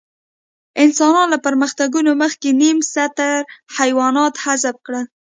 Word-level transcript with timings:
انسانانو 0.83 1.31
له 1.33 1.37
پرمختګونو 1.45 2.11
مخکې 2.21 2.49
نیم 2.61 2.77
ستر 2.93 3.37
حیوانات 3.77 4.33
حذف 4.43 4.75
کړل. 4.85 5.05